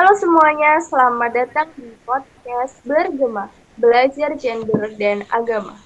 [0.00, 5.76] Halo semuanya, selamat datang di podcast Bergema, Belajar Gender dan Agama.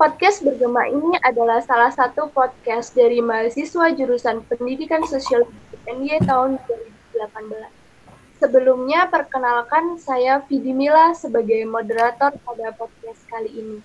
[0.00, 5.44] Podcast Bergema ini adalah salah satu podcast dari mahasiswa jurusan Pendidikan Sosial
[5.84, 6.56] NY tahun
[7.20, 7.81] 2018.
[8.42, 13.78] Sebelumnya, perkenalkan saya Vidi Mila sebagai moderator pada podcast kali ini.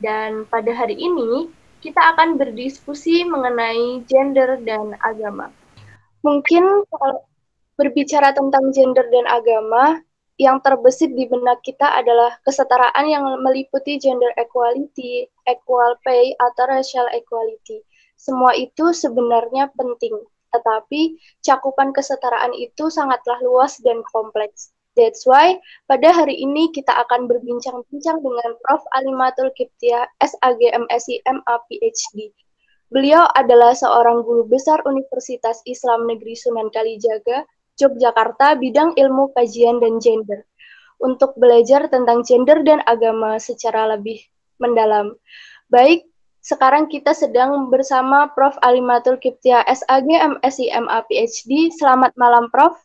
[0.00, 1.52] Dan pada hari ini,
[1.84, 5.52] kita akan berdiskusi mengenai gender dan agama.
[6.24, 7.28] Mungkin kalau
[7.76, 10.00] berbicara tentang gender dan agama,
[10.40, 17.04] yang terbesit di benak kita adalah kesetaraan yang meliputi gender equality, equal pay, atau racial
[17.12, 17.84] equality.
[18.16, 20.16] Semua itu sebenarnya penting,
[20.54, 24.70] tetapi cakupan kesetaraan itu sangatlah luas dan kompleks.
[24.94, 25.58] That's why
[25.90, 28.86] pada hari ini kita akan berbincang-bincang dengan Prof.
[28.94, 32.30] Alimatul Kiptia, SAG MSI MA PhD.
[32.94, 37.42] Beliau adalah seorang guru besar Universitas Islam Negeri Sunan Kalijaga,
[37.74, 40.46] Yogyakarta, bidang ilmu kajian dan gender,
[41.02, 44.22] untuk belajar tentang gender dan agama secara lebih
[44.62, 45.18] mendalam.
[45.66, 46.06] Baik,
[46.44, 48.52] sekarang kita sedang bersama Prof.
[48.60, 51.72] Alimatul Kiptia SAG MSI MA PhD.
[51.72, 52.76] Selamat malam Prof.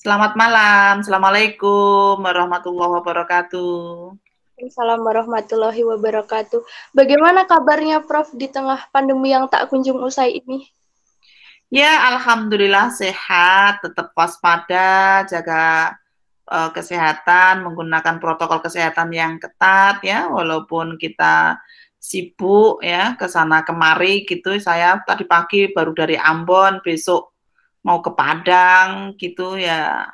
[0.00, 1.04] Selamat malam.
[1.04, 4.16] Assalamualaikum warahmatullahi wabarakatuh.
[4.56, 6.60] Assalamualaikum warahmatullahi wabarakatuh.
[6.96, 10.64] Bagaimana kabarnya Prof di tengah pandemi yang tak kunjung usai ini?
[11.68, 15.92] Ya, alhamdulillah sehat, tetap waspada, jaga
[16.48, 21.60] uh, kesehatan, menggunakan protokol kesehatan yang ketat ya, walaupun kita
[21.96, 24.54] sibuk ya ke sana kemari gitu.
[24.62, 27.34] Saya tadi pagi baru dari Ambon, besok
[27.86, 30.10] mau ke Padang gitu ya.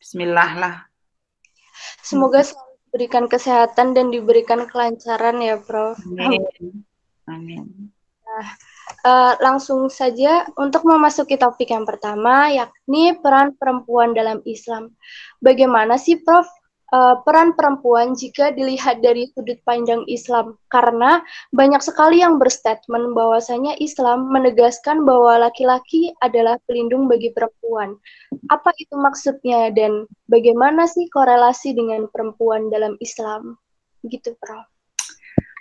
[0.00, 0.74] Bismillah lah.
[2.00, 6.00] Semoga selalu diberikan kesehatan dan diberikan kelancaran ya, Prof.
[6.18, 6.42] Amin.
[7.30, 7.64] Amin.
[8.26, 8.48] Nah,
[9.06, 14.96] uh, langsung saja untuk memasuki topik yang pertama, yakni peran perempuan dalam Islam.
[15.38, 16.50] Bagaimana sih, Prof,
[16.92, 21.22] uh, peran perempuan jika dilihat dari sudut pandang Islam karena
[21.54, 27.96] banyak sekali yang berstatement bahwasanya Islam menegaskan bahwa laki-laki adalah pelindung bagi perempuan.
[28.50, 33.58] Apa itu maksudnya dan bagaimana sih korelasi dengan perempuan dalam Islam?
[34.06, 34.66] Gitu, Prof.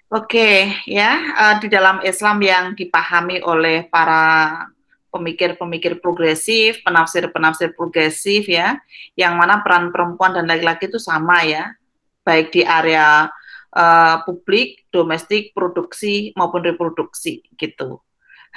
[0.09, 4.49] Oke, ya, uh, di dalam Islam yang dipahami oleh para
[5.09, 8.77] pemikir-pemikir progresif, penafsir-penafsir progresif ya,
[9.17, 11.73] yang mana peran perempuan dan laki-laki itu sama ya,
[12.25, 13.29] baik di area
[13.73, 18.01] uh, publik, domestik, produksi maupun reproduksi gitu.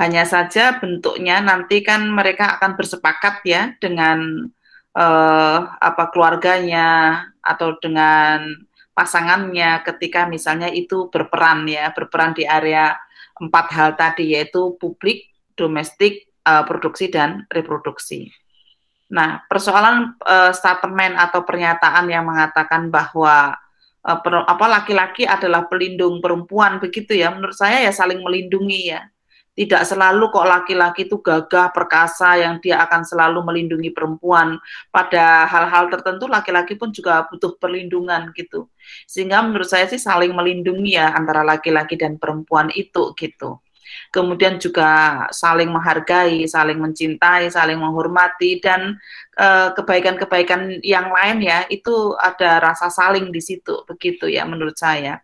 [0.01, 4.49] Hanya saja bentuknya nanti kan mereka akan bersepakat ya dengan
[4.97, 8.57] uh, apa keluarganya atau dengan
[8.97, 12.97] pasangannya ketika misalnya itu berperan ya, berperan di area
[13.37, 18.31] empat hal tadi yaitu publik, domestik, uh, produksi dan reproduksi.
[19.13, 23.53] Nah, persoalan uh, statement atau pernyataan yang mengatakan bahwa
[24.05, 29.05] uh, apa laki-laki adalah pelindung perempuan begitu ya, menurut saya ya saling melindungi ya.
[29.53, 34.57] Tidak selalu kok laki-laki itu gagah perkasa yang dia akan selalu melindungi perempuan.
[34.89, 38.73] Pada hal-hal tertentu laki-laki pun juga butuh perlindungan gitu.
[39.05, 43.61] Sehingga menurut saya sih saling melindungi ya antara laki-laki dan perempuan itu gitu
[44.13, 48.97] kemudian juga saling menghargai, saling mencintai, saling menghormati dan
[49.37, 55.21] eh, kebaikan-kebaikan yang lain ya itu ada rasa saling di situ begitu ya menurut saya.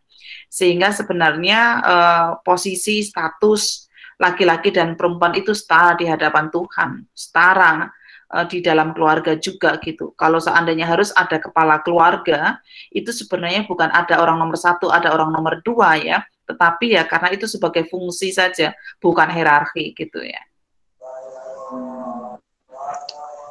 [0.49, 7.87] Sehingga sebenarnya uh, posisi status laki-laki dan perempuan itu setara di hadapan Tuhan, setara
[8.33, 10.17] uh, di dalam keluarga juga gitu.
[10.17, 12.59] Kalau seandainya harus ada kepala keluarga,
[12.91, 17.29] itu sebenarnya bukan ada orang nomor satu, ada orang nomor dua ya, tetapi ya karena
[17.37, 20.41] itu sebagai fungsi saja, bukan hierarki gitu ya.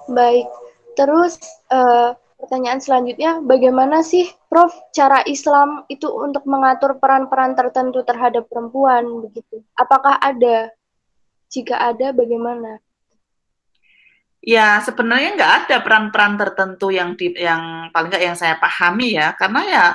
[0.10, 0.50] Baik,
[0.98, 1.38] terus
[1.70, 9.04] uh, pertanyaan selanjutnya, bagaimana sih, Prof, cara Islam itu untuk mengatur peran-peran tertentu terhadap perempuan
[9.28, 9.62] begitu?
[9.78, 10.72] Apakah ada?
[11.52, 12.80] Jika ada, bagaimana?
[14.40, 19.36] Ya, sebenarnya nggak ada peran-peran tertentu yang di, yang paling nggak yang saya pahami ya,
[19.36, 19.86] karena ya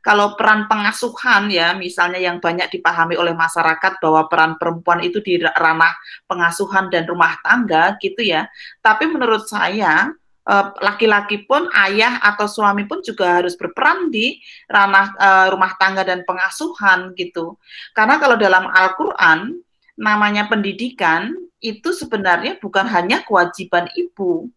[0.00, 5.36] kalau peran pengasuhan ya misalnya yang banyak dipahami oleh masyarakat bahwa peran perempuan itu di
[5.40, 5.92] ranah
[6.24, 8.48] pengasuhan dan rumah tangga gitu ya.
[8.80, 10.08] Tapi menurut saya
[10.48, 14.40] eh, laki-laki pun ayah atau suami pun juga harus berperan di
[14.72, 17.60] ranah uh, rumah tangga dan pengasuhan gitu.
[17.92, 19.52] Karena kalau dalam Al-Qur'an
[20.00, 24.48] namanya pendidikan itu sebenarnya bukan hanya kewajiban ibu.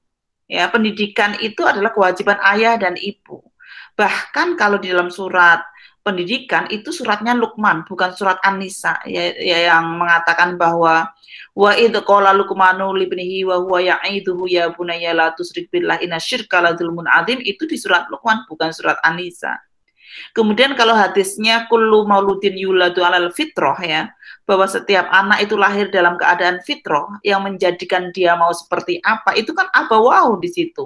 [0.48, 3.44] Ya, pendidikan itu adalah kewajiban ayah dan ibu
[3.94, 5.62] Bahkan kalau di dalam surat
[6.04, 11.13] pendidikan itu suratnya Lukman, bukan surat Anisa ya, ya yang mengatakan bahwa
[11.56, 16.60] wa id qala luqmanu libnihi wa huwa ya'iduhu ya bunayya la tusrik billah inna syirka
[16.60, 19.56] la dzulmun adzim itu di surat Luqman bukan surat Anisa.
[20.34, 24.13] Kemudian kalau hadisnya kullu mauludin yuladu alal fitrah ya,
[24.45, 29.54] bahwa setiap anak itu lahir dalam keadaan fitrah yang menjadikan dia mau seperti apa, itu
[29.57, 30.86] kan wow di situ.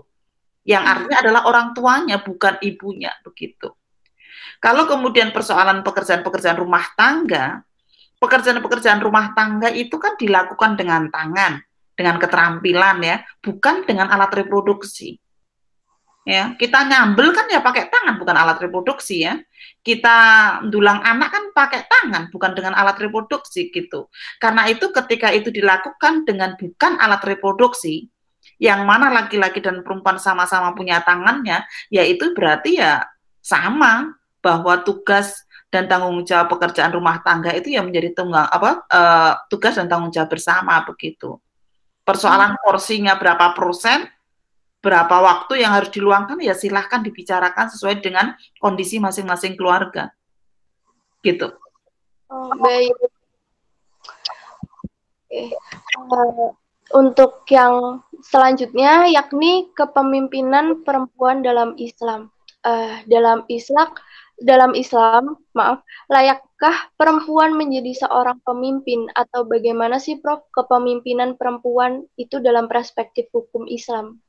[0.68, 3.72] Yang artinya adalah orang tuanya bukan ibunya begitu.
[4.60, 7.64] Kalau kemudian persoalan pekerjaan-pekerjaan rumah tangga,
[8.19, 11.64] pekerjaan-pekerjaan rumah tangga itu kan dilakukan dengan tangan,
[11.96, 15.16] dengan keterampilan ya, bukan dengan alat reproduksi.
[16.28, 19.40] Ya, kita nyambel kan ya pakai tangan bukan alat reproduksi ya.
[19.80, 20.18] Kita
[20.68, 24.12] dulang anak kan pakai tangan bukan dengan alat reproduksi gitu.
[24.36, 28.12] Karena itu ketika itu dilakukan dengan bukan alat reproduksi,
[28.57, 31.62] yang mana laki-laki dan perempuan sama-sama punya tangannya,
[31.94, 33.06] ya itu berarti ya
[33.42, 39.33] sama bahwa tugas dan tanggung jawab pekerjaan rumah tangga itu ya menjadi tunggang apa uh,
[39.51, 41.38] tugas dan tanggung jawab bersama begitu.
[42.07, 42.62] Persoalan hmm.
[42.63, 44.07] porsinya berapa persen,
[44.80, 50.09] berapa waktu yang harus diluangkan ya silahkan dibicarakan sesuai dengan kondisi masing-masing keluarga.
[51.19, 51.51] Gitu.
[52.31, 52.95] Oh, baik.
[55.27, 55.51] Okay.
[56.07, 62.31] Uh, eh, untuk yang selanjutnya yakni kepemimpinan perempuan dalam Islam.
[62.68, 63.95] Uh, dalam Islam
[64.38, 65.81] dalam Islam, maaf,
[66.13, 73.66] layakkah perempuan menjadi seorang pemimpin atau bagaimana sih Prof kepemimpinan perempuan itu dalam perspektif hukum
[73.66, 74.22] Islam?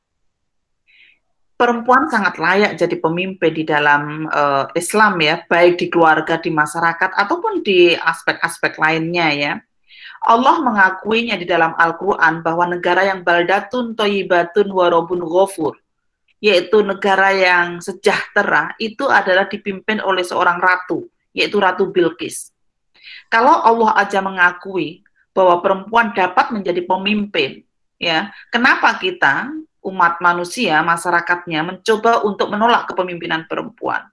[1.58, 7.18] Perempuan sangat layak jadi pemimpin di dalam uh, Islam ya, baik di keluarga, di masyarakat
[7.18, 9.52] ataupun di aspek-aspek lainnya ya.
[10.24, 15.78] Allah mengakuinya di dalam Al-Quran bahwa negara yang baldatun toyibatun warobun ghafur
[16.38, 22.54] yaitu negara yang sejahtera, itu adalah dipimpin oleh seorang ratu, yaitu Ratu Bilqis.
[23.26, 25.02] Kalau Allah aja mengakui
[25.34, 27.66] bahwa perempuan dapat menjadi pemimpin,
[27.98, 29.50] ya, kenapa kita
[29.82, 34.06] umat manusia, masyarakatnya mencoba untuk menolak kepemimpinan perempuan?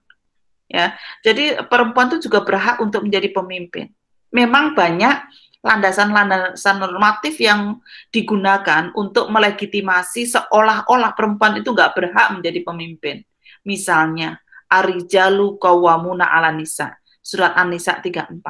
[0.66, 3.94] Ya, jadi perempuan itu juga berhak untuk menjadi pemimpin.
[4.34, 5.30] Memang banyak
[5.66, 7.82] landasan-landasan normatif yang
[8.14, 13.26] digunakan untuk melegitimasi seolah-olah perempuan itu nggak berhak menjadi pemimpin.
[13.66, 14.38] Misalnya,
[14.70, 18.46] Arijalu Kawamuna ala Nisa, surat An-Nisa 34.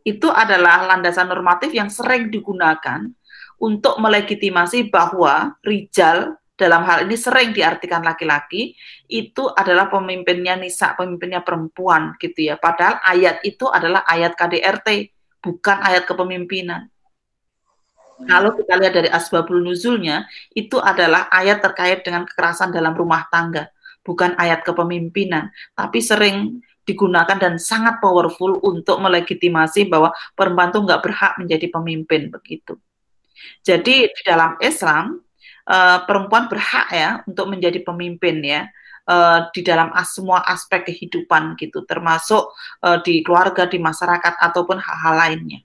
[0.00, 3.04] Itu adalah landasan normatif yang sering digunakan
[3.60, 8.76] untuk melegitimasi bahwa rijal dalam hal ini sering diartikan laki-laki
[9.08, 12.56] itu adalah pemimpinnya nisa, pemimpinnya perempuan gitu ya.
[12.60, 16.88] Padahal ayat itu adalah ayat KDRT bukan ayat kepemimpinan.
[18.20, 23.72] Kalau kita lihat dari asbabul nuzulnya, itu adalah ayat terkait dengan kekerasan dalam rumah tangga,
[24.04, 31.00] bukan ayat kepemimpinan, tapi sering digunakan dan sangat powerful untuk melegitimasi bahwa perempuan itu nggak
[31.00, 32.76] berhak menjadi pemimpin begitu.
[33.64, 35.16] Jadi di dalam Islam
[35.64, 38.68] eh, perempuan berhak ya untuk menjadi pemimpin ya
[39.10, 42.54] uh, di dalam semua aspek kehidupan gitu, termasuk
[42.86, 45.60] uh, di keluarga, di masyarakat ataupun hal-hal lainnya.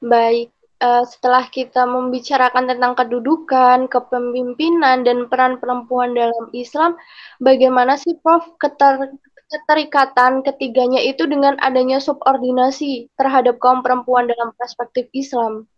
[0.00, 0.48] Baik,
[0.80, 6.96] uh, setelah kita membicarakan tentang kedudukan, kepemimpinan, dan peran perempuan dalam Islam,
[7.40, 9.12] bagaimana sih Prof keter
[9.44, 15.68] keterikatan ketiganya itu dengan adanya subordinasi terhadap kaum perempuan dalam perspektif Islam?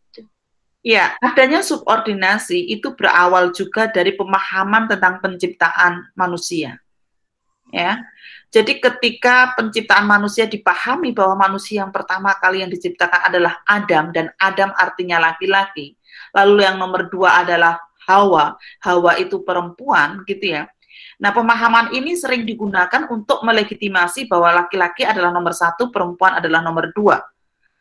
[0.87, 6.79] Ya, adanya subordinasi itu berawal juga dari pemahaman tentang penciptaan manusia.
[7.75, 7.99] Ya.
[8.55, 14.31] Jadi ketika penciptaan manusia dipahami bahwa manusia yang pertama kali yang diciptakan adalah Adam dan
[14.39, 15.99] Adam artinya laki-laki.
[16.31, 18.55] Lalu yang nomor dua adalah Hawa.
[18.79, 20.71] Hawa itu perempuan gitu ya.
[21.19, 26.95] Nah, pemahaman ini sering digunakan untuk melegitimasi bahwa laki-laki adalah nomor satu, perempuan adalah nomor
[26.95, 27.19] dua.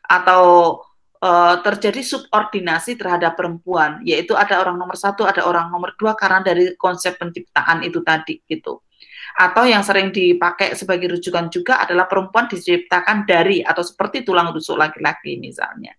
[0.02, 0.82] Atau
[1.26, 6.46] uh, terjadi subordinasi terhadap perempuan, yaitu ada orang nomor satu, ada orang nomor dua karena
[6.46, 8.86] dari konsep penciptaan itu tadi gitu.
[9.36, 14.78] Atau yang sering dipakai sebagai rujukan juga adalah perempuan diciptakan dari atau seperti tulang rusuk
[14.78, 15.92] laki-laki misalnya.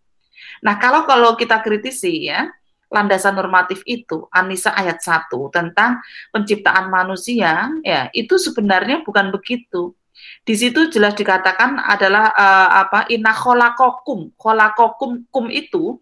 [0.63, 2.49] Nah kalau kalau kita kritisi ya,
[2.87, 5.99] landasan normatif itu Anissa ayat 1 tentang
[6.31, 9.91] penciptaan manusia ya itu sebenarnya bukan begitu
[10.47, 14.33] di situ jelas dikatakan adalah uh, apa inna kholakokum.
[14.39, 15.99] Kholakokum kum itu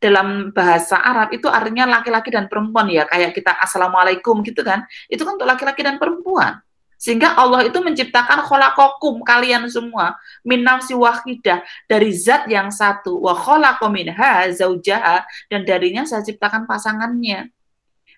[0.00, 3.04] dalam bahasa Arab itu artinya laki-laki dan perempuan ya.
[3.04, 4.86] Kayak kita assalamualaikum gitu kan.
[5.10, 6.62] Itu kan untuk laki-laki dan perempuan.
[7.00, 10.14] Sehingga Allah itu menciptakan kholakokum kalian semua.
[10.44, 11.64] Min nafsi wahidah.
[11.88, 13.16] Dari zat yang satu.
[13.18, 15.24] Wa kholakominha zaujaha.
[15.48, 17.48] Dan darinya saya ciptakan pasangannya.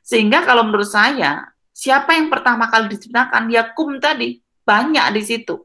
[0.02, 3.48] Sehingga kalau menurut saya Siapa yang pertama kali diciptakan?
[3.48, 5.56] Ya kum tadi, banyak di situ.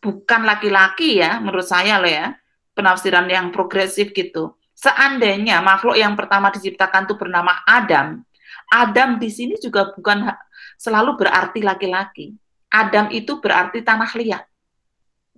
[0.00, 2.36] Bukan laki-laki ya, menurut saya loh ya,
[2.76, 4.56] penafsiran yang progresif gitu.
[4.76, 8.20] Seandainya makhluk yang pertama diciptakan itu bernama Adam,
[8.68, 10.28] Adam di sini juga bukan
[10.76, 12.34] selalu berarti laki-laki.
[12.72, 14.44] Adam itu berarti tanah liat.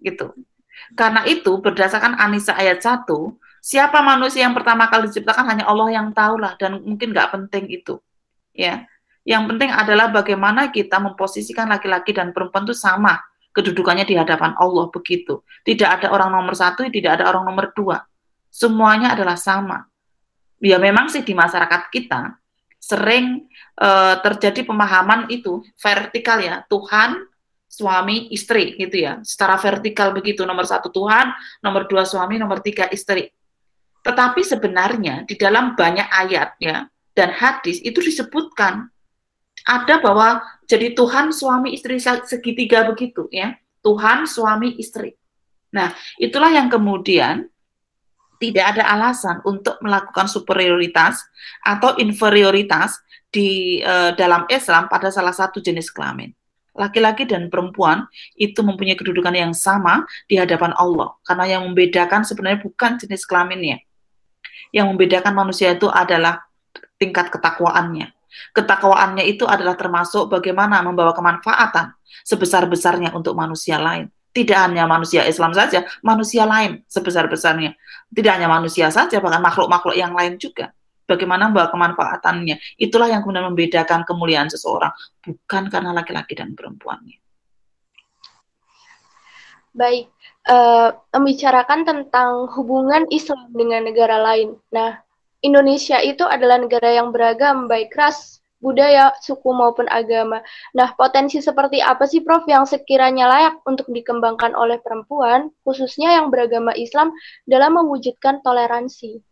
[0.00, 0.32] Gitu.
[0.96, 3.04] Karena itu berdasarkan Anisa ayat 1,
[3.64, 8.00] siapa manusia yang pertama kali diciptakan hanya Allah yang tahulah dan mungkin nggak penting itu.
[8.56, 8.88] Ya.
[9.26, 13.18] Yang penting adalah bagaimana kita memposisikan laki-laki dan perempuan itu sama
[13.50, 15.42] kedudukannya di hadapan Allah begitu.
[15.66, 18.06] Tidak ada orang nomor satu, tidak ada orang nomor dua.
[18.54, 19.82] Semuanya adalah sama.
[20.62, 22.38] Ya memang sih di masyarakat kita
[22.86, 23.50] sering
[23.82, 27.18] uh, terjadi pemahaman itu vertikal ya Tuhan
[27.66, 31.34] suami istri gitu ya secara vertikal begitu nomor satu Tuhan
[31.66, 33.26] nomor dua suami nomor tiga istri
[34.06, 38.86] tetapi sebenarnya di dalam banyak ayat ya dan hadis itu disebutkan
[39.66, 45.18] ada bahwa jadi Tuhan suami istri segitiga begitu ya Tuhan suami istri
[45.74, 47.50] nah itulah yang kemudian
[48.36, 51.24] tidak ada alasan untuk melakukan superioritas
[51.64, 53.00] atau inferioritas
[53.32, 56.32] di uh, dalam Islam pada salah satu jenis kelamin.
[56.76, 58.04] Laki-laki dan perempuan
[58.36, 63.80] itu mempunyai kedudukan yang sama di hadapan Allah karena yang membedakan sebenarnya bukan jenis kelaminnya.
[64.72, 66.44] Yang membedakan manusia itu adalah
[67.00, 68.15] tingkat ketakwaannya.
[68.52, 71.92] Ketakwaannya itu adalah termasuk bagaimana membawa kemanfaatan
[72.24, 74.08] sebesar-besarnya untuk manusia lain.
[74.36, 77.72] Tidak hanya manusia Islam saja, manusia lain sebesar-besarnya.
[78.12, 80.76] Tidak hanya manusia saja, bahkan makhluk-makhluk yang lain juga.
[81.06, 82.76] Bagaimana membawa kemanfaatannya.
[82.76, 84.92] Itulah yang kemudian membedakan kemuliaan seseorang,
[85.24, 87.16] bukan karena laki-laki dan perempuannya.
[89.72, 90.10] Baik,
[90.50, 94.56] uh, membicarakan tentang hubungan Islam dengan negara lain.
[94.72, 95.05] Nah,
[95.46, 100.42] Indonesia itu adalah negara yang beragam, baik ras, budaya, suku maupun agama.
[100.74, 106.34] Nah, potensi seperti apa sih Prof yang sekiranya layak untuk dikembangkan oleh perempuan, khususnya yang
[106.34, 107.14] beragama Islam
[107.46, 109.22] dalam mewujudkan toleransi?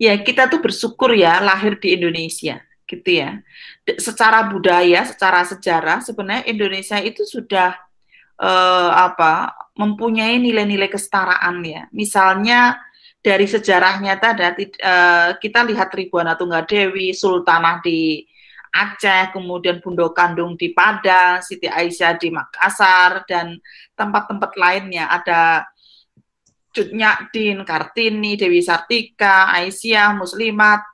[0.00, 3.44] Ya, kita tuh bersyukur ya lahir di Indonesia, gitu ya.
[4.00, 7.76] Secara budaya, secara sejarah, sebenarnya Indonesia itu sudah
[8.40, 11.84] eh, apa mempunyai nilai-nilai kesetaraan ya.
[11.92, 12.80] Misalnya
[13.20, 18.24] dari sejarahnya tadi uh, kita lihat Tribuana Tunggadewi, Sultanah di
[18.70, 23.58] Aceh, kemudian Bundo Kandung di Padang, Siti Aisyah di Makassar, dan
[23.98, 25.10] tempat-tempat lainnya.
[25.10, 25.66] Ada
[26.70, 26.94] Cut
[27.34, 30.86] Din, Kartini, Dewi Sartika, Aisyah, Muslimat,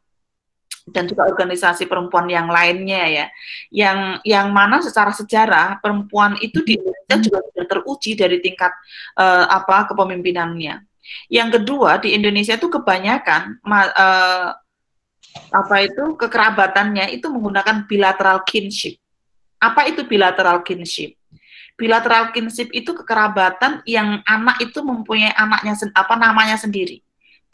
[0.89, 3.27] dan juga organisasi perempuan yang lainnya ya,
[3.69, 8.73] yang yang mana secara sejarah perempuan itu di Indonesia juga sudah teruji dari tingkat
[9.21, 10.96] uh, apa kepemimpinannya.
[11.29, 14.51] Yang kedua di Indonesia itu kebanyakan uh,
[15.53, 18.97] apa itu kekerabatannya itu menggunakan bilateral kinship.
[19.61, 21.17] Apa itu bilateral kinship?
[21.77, 27.05] Bilateral kinship itu kekerabatan yang anak itu mempunyai anaknya apa namanya sendiri.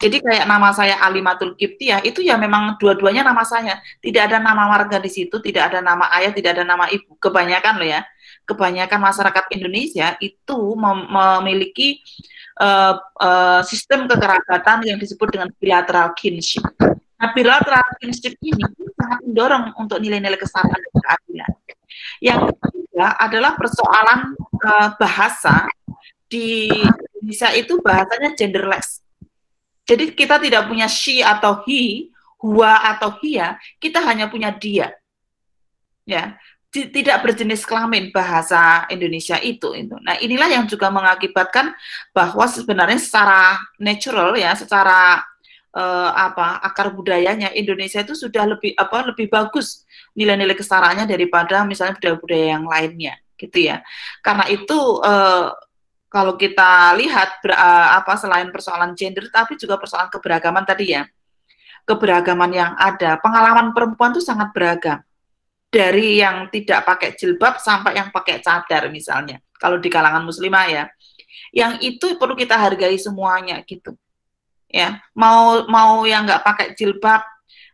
[0.03, 3.79] Jadi kayak nama saya Alimatul Kiptiah itu ya memang dua-duanya nama saya.
[4.03, 7.15] Tidak ada nama warga di situ, tidak ada nama ayah, tidak ada nama ibu.
[7.19, 8.01] Kebanyakan loh ya.
[8.43, 12.03] Kebanyakan masyarakat Indonesia itu mem memiliki
[12.59, 16.63] uh, sistem kekerabatan yang disebut dengan bilateral kinship.
[17.17, 18.61] Nah, bilateral kinship ini
[18.99, 21.51] sangat mendorong untuk nilai-nilai kesamaan dan keadilan.
[22.19, 25.65] Yang ketiga adalah persoalan uh, bahasa
[26.27, 26.67] di
[27.21, 28.99] Indonesia itu bahasanya genderless.
[29.83, 34.95] Jadi kita tidak punya she atau he, hua atau hia, kita hanya punya dia.
[36.03, 36.35] Ya,
[36.73, 39.95] tidak berjenis kelamin bahasa Indonesia itu itu.
[40.01, 41.69] Nah, inilah yang juga mengakibatkan
[42.09, 45.21] bahwa sebenarnya secara natural ya, secara
[45.77, 49.85] uh, apa akar budayanya Indonesia itu sudah lebih apa lebih bagus
[50.17, 53.85] nilai-nilai kesetaraannya daripada misalnya budaya-budaya yang lainnya gitu ya.
[54.25, 55.53] Karena itu uh,
[56.09, 61.05] kalau kita lihat ber, uh, apa selain persoalan gender tapi juga persoalan keberagaman tadi ya.
[61.83, 65.03] Keberagaman yang ada, pengalaman perempuan itu sangat beragam
[65.73, 69.41] dari yang tidak pakai jilbab sampai yang pakai cadar misalnya.
[69.57, 70.85] Kalau di kalangan muslimah ya.
[71.49, 73.97] Yang itu perlu kita hargai semuanya gitu.
[74.69, 77.25] Ya mau mau yang nggak pakai jilbab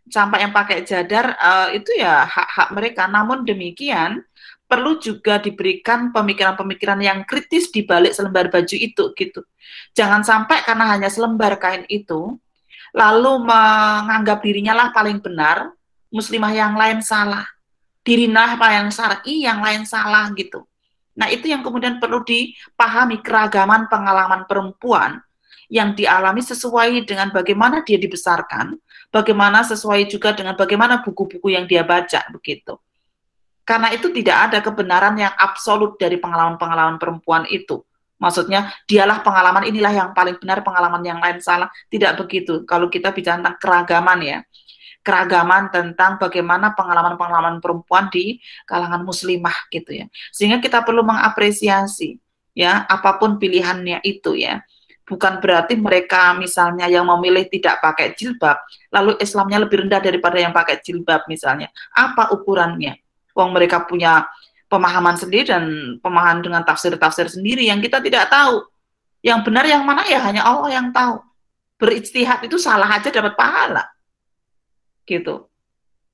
[0.07, 3.03] sampai yang pakai cadar uh, itu ya hak-hak mereka.
[3.11, 4.23] Namun demikian
[4.63, 9.41] perlu juga diberikan pemikiran-pemikiran yang kritis di balik selembar baju itu gitu.
[9.91, 12.39] Jangan sampai karena hanya selembar kain itu
[12.95, 15.71] lalu menganggap dirinya lah paling benar
[16.09, 17.45] muslimah yang lain salah
[18.03, 20.65] dirilah yang syar'i, yang lain salah gitu.
[21.19, 25.19] Nah, itu yang kemudian perlu dipahami keragaman pengalaman perempuan
[25.67, 28.79] yang dialami sesuai dengan bagaimana dia dibesarkan,
[29.11, 32.79] bagaimana sesuai juga dengan bagaimana buku-buku yang dia baca begitu.
[33.67, 37.85] Karena itu tidak ada kebenaran yang absolut dari pengalaman-pengalaman perempuan itu.
[38.17, 41.69] Maksudnya dialah pengalaman inilah yang paling benar, pengalaman yang lain salah.
[41.87, 42.65] Tidak begitu.
[42.65, 44.37] Kalau kita bicara tentang keragaman ya.
[45.09, 48.37] Keragaman tentang bagaimana pengalaman-pengalaman perempuan di
[48.69, 50.05] kalangan muslimah gitu ya.
[50.29, 52.21] Sehingga kita perlu mengapresiasi
[52.53, 54.61] ya apa pun pilihannya itu ya
[55.09, 58.61] bukan berarti mereka misalnya yang memilih tidak pakai jilbab,
[58.93, 61.73] lalu Islamnya lebih rendah daripada yang pakai jilbab misalnya.
[61.97, 63.01] Apa ukurannya?
[63.33, 64.29] Wong mereka punya
[64.69, 65.63] pemahaman sendiri dan
[65.97, 68.69] pemahaman dengan tafsir-tafsir sendiri yang kita tidak tahu.
[69.25, 71.25] Yang benar yang mana ya hanya Allah yang tahu.
[71.81, 73.89] Berijtihad itu salah aja dapat pahala.
[75.09, 75.49] Gitu.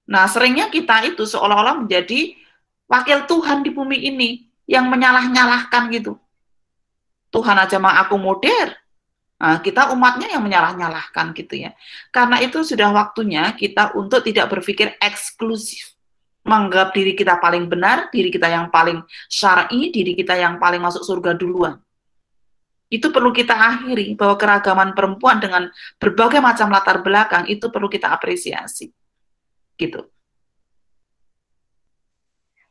[0.08, 2.32] Nah, seringnya kita itu seolah-olah menjadi
[2.88, 4.30] wakil Tuhan di bumi ini
[4.64, 6.16] yang menyalah-nyalahkan gitu.
[7.36, 8.72] Tuhan aja mengakomodir,
[9.36, 11.75] Nah, kita umatnya yang menyalah-nyalahkan gitu ya.
[12.08, 15.92] Karena itu sudah waktunya kita untuk tidak berpikir eksklusif.
[16.46, 21.04] Menganggap diri kita paling benar, diri kita yang paling syar'i, diri kita yang paling masuk
[21.04, 21.82] surga duluan.
[22.86, 28.13] Itu perlu kita akhiri, bahwa keragaman perempuan dengan berbagai macam latar belakang itu perlu kita
[28.13, 28.94] apresiasi.
[29.75, 30.06] Gitu.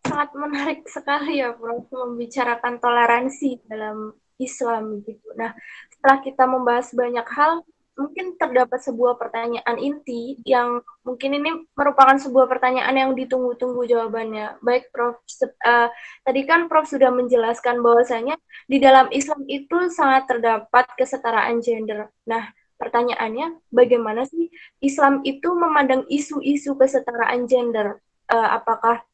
[0.05, 5.33] Sangat menarik sekali ya, Prof, membicarakan toleransi dalam Islam gitu.
[5.35, 5.55] Nah,
[5.91, 7.65] setelah kita membahas banyak hal,
[7.95, 14.59] mungkin terdapat sebuah pertanyaan inti yang mungkin ini merupakan sebuah pertanyaan yang ditunggu-tunggu jawabannya.
[14.61, 15.23] Baik, Prof.
[15.63, 15.89] Uh,
[16.27, 18.35] tadi kan Prof sudah menjelaskan bahwasanya
[18.67, 22.11] di dalam Islam itu sangat terdapat kesetaraan gender.
[22.27, 22.51] Nah,
[22.83, 24.51] pertanyaannya, bagaimana sih
[24.83, 28.03] Islam itu memandang isu-isu kesetaraan gender?
[28.25, 29.05] Uh, apakah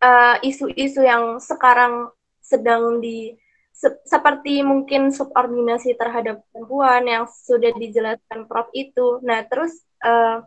[0.00, 2.08] eh, isu-isu uh, yang sekarang
[2.40, 3.36] sedang di
[3.70, 9.22] se seperti mungkin subordinasi terhadap perempuan yang sudah dijelaskan Prof itu.
[9.24, 9.72] Nah, terus
[10.04, 10.44] uh,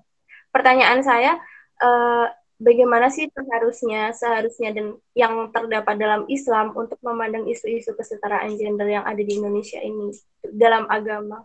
[0.54, 1.42] pertanyaan saya,
[1.82, 2.30] uh,
[2.62, 9.04] bagaimana sih seharusnya seharusnya dan yang terdapat dalam Islam untuk memandang isu-isu kesetaraan gender yang
[9.04, 10.14] ada di Indonesia ini
[10.54, 11.44] dalam agama?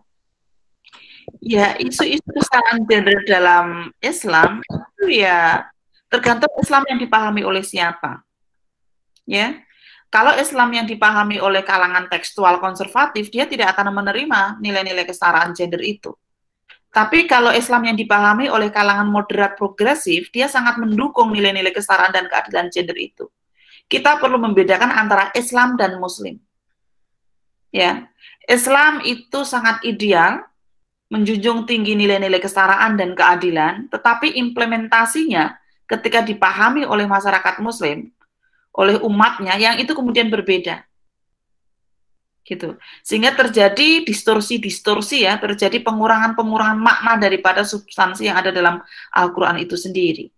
[1.43, 5.67] Ya, isu-isu kesetaraan gender dalam Islam itu ya
[6.09, 8.25] tergantung Islam yang dipahami oleh siapa.
[9.29, 9.61] Ya,
[10.09, 15.85] kalau Islam yang dipahami oleh kalangan tekstual konservatif, dia tidak akan menerima nilai-nilai kesetaraan gender
[15.85, 16.17] itu.
[16.89, 22.25] Tapi kalau Islam yang dipahami oleh kalangan moderat progresif, dia sangat mendukung nilai-nilai kesetaraan dan
[22.25, 23.29] keadilan gender itu.
[23.85, 26.41] Kita perlu membedakan antara Islam dan Muslim.
[27.69, 28.09] Ya,
[28.49, 30.41] Islam itu sangat ideal,
[31.13, 35.53] menjunjung tinggi nilai-nilai kesetaraan dan keadilan, tetapi implementasinya
[35.85, 38.09] ketika dipahami oleh masyarakat Muslim
[38.79, 40.87] oleh umatnya yang itu kemudian berbeda
[42.47, 48.81] gitu sehingga terjadi distorsi-distorsi ya terjadi pengurangan-pengurangan makna daripada substansi yang ada dalam
[49.13, 50.31] Al-Qur'an itu sendiri.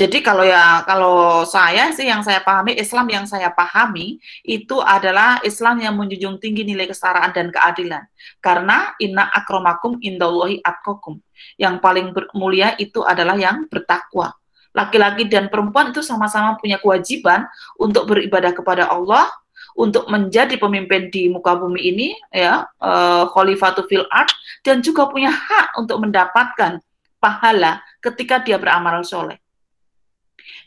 [0.00, 5.44] Jadi kalau ya kalau saya sih yang saya pahami Islam yang saya pahami itu adalah
[5.44, 8.08] Islam yang menjunjung tinggi nilai kesetaraan dan keadilan.
[8.40, 11.20] Karena inna akromakum indallahi atqakum.
[11.60, 14.39] Yang paling mulia itu adalah yang bertakwa
[14.70, 17.46] laki-laki dan perempuan itu sama-sama punya kewajiban
[17.78, 19.26] untuk beribadah kepada Allah,
[19.74, 24.30] untuk menjadi pemimpin di muka bumi ini, ya, uh, khalifatu fil art,
[24.62, 26.78] dan juga punya hak untuk mendapatkan
[27.20, 29.38] pahala ketika dia beramal soleh.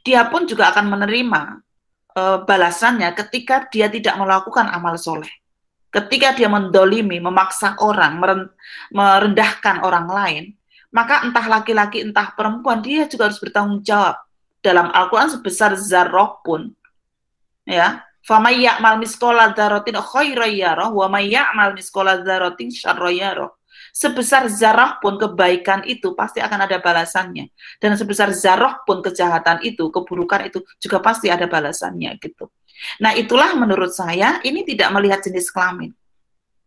[0.03, 1.41] Dia pun juga akan menerima
[2.15, 5.31] uh, balasannya ketika dia tidak melakukan amal soleh.
[5.93, 8.17] Ketika dia mendolimi, memaksa orang,
[8.89, 10.43] merendahkan orang lain,
[10.93, 14.21] maka entah laki-laki entah perempuan dia juga harus bertanggung jawab
[14.61, 16.69] dalam Al-Quran sebesar zarroh pun.
[17.65, 18.05] Ya.
[18.23, 23.51] Fama ya'mal miskola dzarratin khairan wa may ya'mal miskola dzarratin syarran
[23.91, 27.51] sebesar zarah pun kebaikan itu pasti akan ada balasannya.
[27.83, 32.47] Dan sebesar zarah pun kejahatan itu keburukan itu juga pasti ada balasannya gitu.
[33.03, 35.93] Nah itulah menurut saya ini tidak melihat jenis kelamin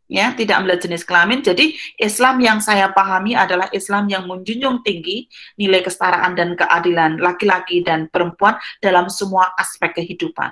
[0.07, 1.43] ya tidak melihat jenis kelamin.
[1.43, 5.27] Jadi Islam yang saya pahami adalah Islam yang menjunjung tinggi
[5.59, 10.51] nilai kesetaraan dan keadilan laki-laki dan perempuan dalam semua aspek kehidupan.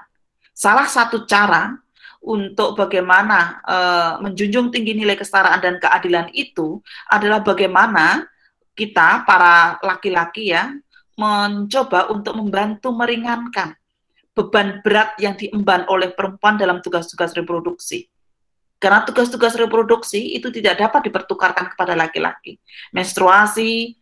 [0.54, 1.74] Salah satu cara
[2.24, 6.80] untuk bagaimana uh, menjunjung tinggi nilai kesetaraan dan keadilan itu
[7.12, 8.24] adalah bagaimana
[8.74, 10.72] kita para laki-laki ya
[11.14, 13.76] mencoba untuk membantu meringankan
[14.34, 18.10] beban berat yang diemban oleh perempuan dalam tugas-tugas reproduksi
[18.84, 22.60] karena tugas-tugas reproduksi itu tidak dapat dipertukarkan kepada laki-laki.
[22.92, 23.96] Menstruasi,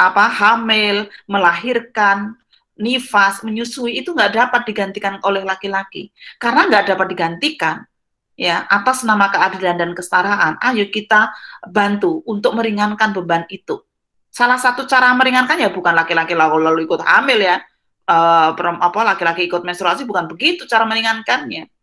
[0.00, 2.32] apa hamil, melahirkan,
[2.72, 6.08] nifas, menyusui itu nggak dapat digantikan oleh laki-laki.
[6.40, 7.84] Karena nggak dapat digantikan,
[8.32, 11.28] ya atas nama keadilan dan kesetaraan, ayo kita
[11.68, 13.84] bantu untuk meringankan beban itu.
[14.32, 17.60] Salah satu cara meringankan ya bukan laki-laki lalu, lalu ikut hamil ya,
[18.08, 21.73] uh, apa laki-laki ikut menstruasi bukan begitu cara meringankannya.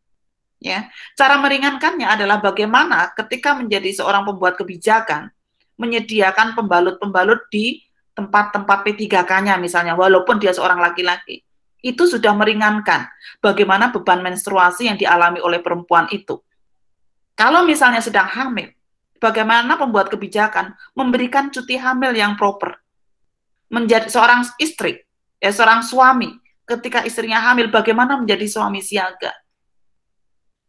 [0.62, 5.34] Ya, cara meringankannya adalah bagaimana ketika menjadi seorang pembuat kebijakan
[5.82, 7.82] menyediakan pembalut-pembalut di
[8.14, 11.42] tempat-tempat P3K-nya misalnya, walaupun dia seorang laki-laki.
[11.82, 13.10] Itu sudah meringankan
[13.42, 16.38] bagaimana beban menstruasi yang dialami oleh perempuan itu.
[17.34, 18.70] Kalau misalnya sedang hamil,
[19.18, 22.78] bagaimana pembuat kebijakan memberikan cuti hamil yang proper.
[23.74, 25.02] Menjadi seorang istri,
[25.42, 26.38] ya seorang suami,
[26.70, 29.34] ketika istrinya hamil, bagaimana menjadi suami siaga.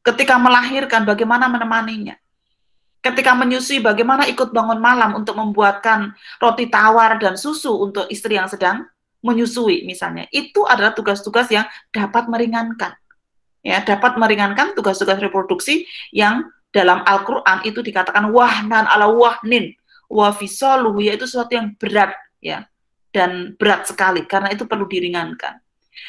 [0.03, 2.19] Ketika melahirkan, bagaimana menemaninya
[3.03, 8.47] ketika menyusui bagaimana ikut bangun malam untuk membuatkan roti tawar dan susu untuk istri yang
[8.47, 8.87] sedang
[9.27, 10.31] menyusui misalnya.
[10.31, 12.95] Itu adalah tugas-tugas yang dapat meringankan.
[13.63, 19.75] Ya, dapat meringankan tugas-tugas reproduksi yang dalam Al-Qur'an itu dikatakan wahnan ala wahnin
[20.11, 20.35] wa
[20.99, 22.11] yaitu sesuatu yang berat
[22.43, 22.67] ya
[23.15, 25.63] dan berat sekali karena itu perlu diringankan.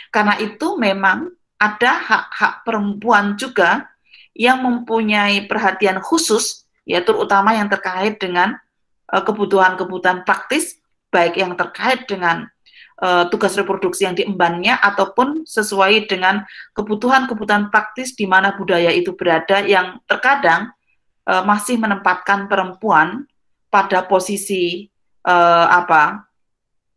[0.09, 1.29] Karena itu memang
[1.63, 3.87] ada hak-hak perempuan juga
[4.35, 8.59] yang mempunyai perhatian khusus ya terutama yang terkait dengan
[9.07, 12.49] eh, kebutuhan-kebutuhan praktis baik yang terkait dengan
[13.03, 16.41] uh, tugas reproduksi yang diembannya ataupun sesuai dengan
[16.73, 20.73] kebutuhan-kebutuhan praktis di mana budaya itu berada yang terkadang
[21.29, 23.29] uh, masih menempatkan perempuan
[23.69, 24.89] pada posisi
[25.25, 26.25] uh, apa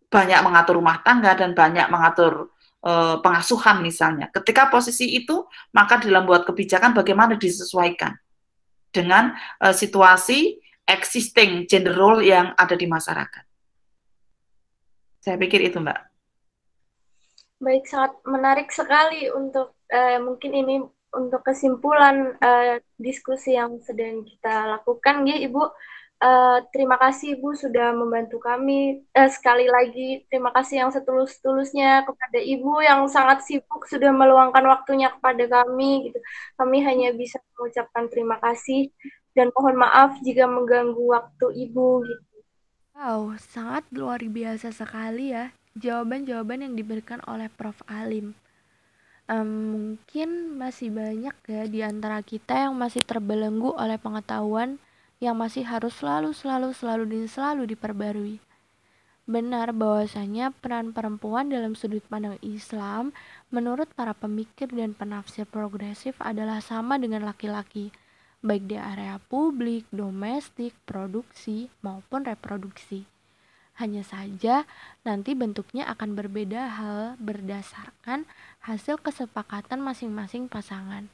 [0.06, 2.54] banyak mengatur rumah tangga dan banyak mengatur
[2.86, 4.30] uh, pengasuhan misalnya.
[4.30, 5.42] Ketika posisi itu
[5.74, 8.14] maka dalam buat kebijakan bagaimana disesuaikan
[8.94, 13.44] dengan uh, situasi existing gender role yang ada di masyarakat.
[15.18, 15.98] Saya pikir itu, Mbak.
[17.58, 20.76] Baik, sangat menarik sekali untuk uh, mungkin ini
[21.10, 25.62] untuk kesimpulan uh, diskusi yang sedang kita lakukan, ya Ibu.
[26.16, 29.04] Uh, terima kasih Ibu sudah membantu kami.
[29.12, 35.12] Uh, sekali lagi terima kasih yang setulus-tulusnya kepada Ibu yang sangat sibuk sudah meluangkan waktunya
[35.12, 36.08] kepada kami.
[36.08, 36.18] Gitu.
[36.56, 38.88] Kami hanya bisa mengucapkan terima kasih
[39.36, 41.88] dan mohon maaf jika mengganggu waktu Ibu.
[42.08, 42.24] Gitu.
[42.96, 47.84] Wow, sangat luar biasa sekali ya jawaban-jawaban yang diberikan oleh Prof.
[47.84, 48.32] Alim.
[49.26, 54.78] Um, mungkin masih banyak ya di antara kita yang masih terbelenggu oleh pengetahuan
[55.16, 58.36] yang masih harus selalu selalu selalu dan selalu diperbarui.
[59.26, 63.10] Benar bahwasanya peran perempuan dalam sudut pandang Islam
[63.50, 67.90] menurut para pemikir dan penafsir progresif adalah sama dengan laki-laki,
[68.38, 73.02] baik di area publik, domestik, produksi, maupun reproduksi.
[73.82, 74.62] Hanya saja
[75.02, 78.30] nanti bentuknya akan berbeda hal berdasarkan
[78.62, 81.10] hasil kesepakatan masing-masing pasangan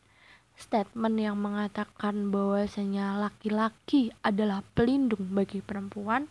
[0.54, 6.28] statement yang mengatakan bahwasanya laki-laki adalah pelindung bagi perempuan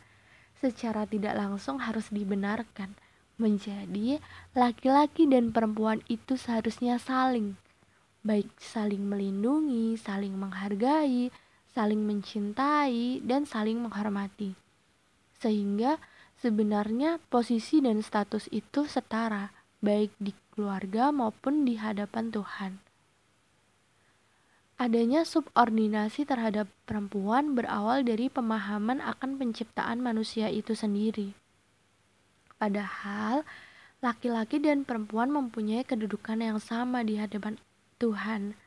[0.61, 2.93] secara tidak langsung harus dibenarkan
[3.41, 4.21] menjadi
[4.53, 7.57] laki-laki dan perempuan itu seharusnya saling
[8.21, 11.33] baik saling melindungi, saling menghargai,
[11.73, 14.53] saling mencintai dan saling menghormati.
[15.41, 15.97] Sehingga
[16.37, 19.49] sebenarnya posisi dan status itu setara
[19.81, 22.90] baik di keluarga maupun di hadapan Tuhan.
[24.81, 31.37] Adanya subordinasi terhadap perempuan berawal dari pemahaman akan penciptaan manusia itu sendiri.
[32.57, 33.45] Padahal,
[34.01, 37.61] laki-laki dan perempuan mempunyai kedudukan yang sama di hadapan
[38.01, 38.57] Tuhan,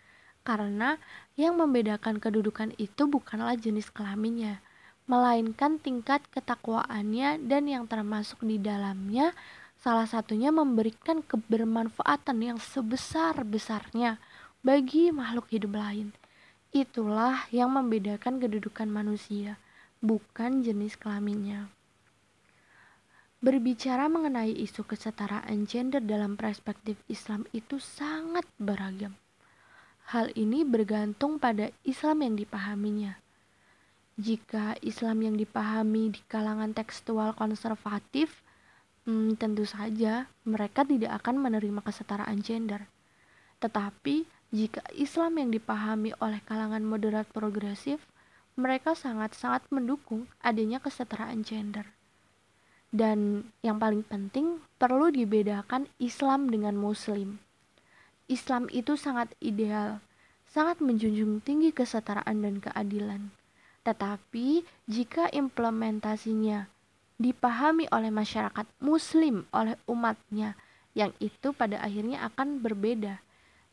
[0.47, 1.03] karena
[1.35, 4.63] yang membedakan kedudukan itu bukanlah jenis kelaminnya,
[5.11, 9.35] melainkan tingkat ketakwaannya dan yang termasuk di dalamnya
[9.83, 14.23] salah satunya memberikan kebermanfaatan yang sebesar-besarnya
[14.65, 16.17] bagi makhluk hidup lain.
[16.73, 19.61] Itulah yang membedakan kedudukan manusia,
[20.01, 21.69] bukan jenis kelaminnya.
[23.45, 29.13] Berbicara mengenai isu kesetaraan gender dalam perspektif Islam itu sangat beragam.
[30.09, 33.21] Hal ini bergantung pada Islam yang dipahaminya.
[34.17, 38.41] Jika Islam yang dipahami di kalangan tekstual konservatif,
[39.05, 42.89] hmm, tentu saja mereka tidak akan menerima kesetaraan gender.
[43.61, 47.99] Tetapi jika Islam yang dipahami oleh kalangan moderat progresif,
[48.55, 51.91] mereka sangat-sangat mendukung adanya kesetaraan gender.
[52.95, 57.43] Dan yang paling penting, perlu dibedakan Islam dengan Muslim.
[58.31, 59.99] Islam itu sangat ideal,
[60.47, 63.35] sangat menjunjung tinggi kesetaraan dan keadilan.
[63.83, 66.71] Tetapi, jika implementasinya
[67.19, 70.55] dipahami oleh masyarakat Muslim, oleh umatnya,
[70.95, 73.19] yang itu pada akhirnya akan berbeda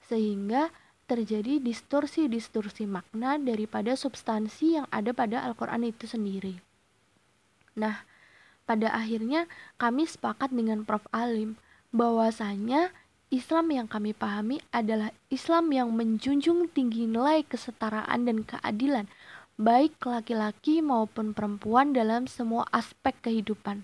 [0.10, 0.74] sehingga
[1.12, 6.64] terjadi distorsi-distorsi makna daripada substansi yang ada pada Al-Quran itu sendiri.
[7.76, 8.08] Nah,
[8.64, 11.04] pada akhirnya kami sepakat dengan Prof.
[11.12, 11.60] Alim
[11.92, 12.96] bahwasanya
[13.28, 19.12] Islam yang kami pahami adalah Islam yang menjunjung tinggi nilai kesetaraan dan keadilan,
[19.60, 23.84] baik laki-laki maupun perempuan dalam semua aspek kehidupan.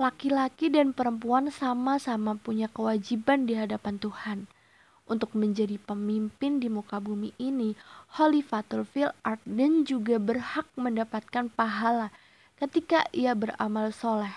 [0.00, 4.48] Laki-laki dan perempuan sama-sama punya kewajiban di hadapan Tuhan
[5.10, 7.74] untuk menjadi pemimpin di muka bumi ini.
[8.14, 12.14] Khalifatul fil dan juga berhak mendapatkan pahala
[12.62, 14.30] ketika ia beramal soleh,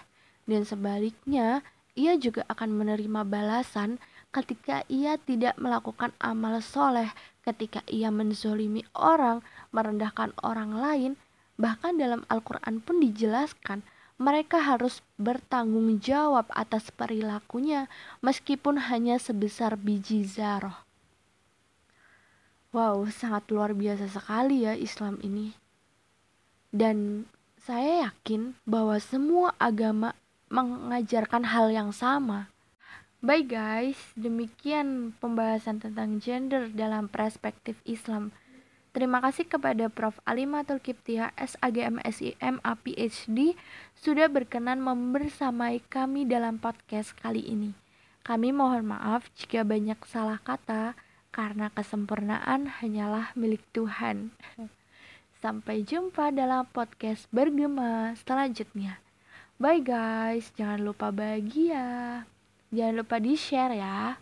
[0.49, 1.62] dan sebaliknya
[1.93, 4.01] ia juga akan menerima balasan
[4.34, 7.13] ketika ia tidak melakukan amal soleh,
[7.45, 11.12] ketika ia menzolimi orang, merendahkan orang lain,
[11.56, 17.91] bahkan dalam Al-Quran pun dijelaskan mereka harus bertanggung jawab atas perilakunya
[18.23, 20.88] meskipun hanya sebesar biji zarah.
[22.71, 25.56] Wow, sangat luar biasa sekali ya Islam ini.
[26.75, 27.23] Dan
[27.60, 30.12] saya yakin bahwa semua agama
[30.51, 32.51] mengajarkan hal yang sama.
[33.23, 38.36] Baik guys, demikian pembahasan tentang gender dalam perspektif Islam.
[38.96, 40.16] Terima kasih kepada Prof.
[40.24, 43.60] Alimatul Kiptia, SAGM SIM PhD,
[44.00, 47.76] sudah berkenan membersamai kami dalam podcast kali ini.
[48.24, 50.96] Kami mohon maaf jika banyak salah kata,
[51.36, 54.32] karena kesempurnaan hanyalah milik Tuhan.
[55.44, 59.04] Sampai jumpa dalam podcast bergema selanjutnya.
[59.60, 62.24] Bye guys, jangan lupa bahagia.
[62.72, 64.16] Jangan lupa di-share ya.